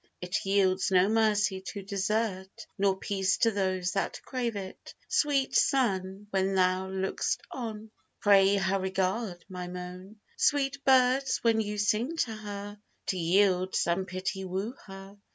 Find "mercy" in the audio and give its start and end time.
1.07-1.61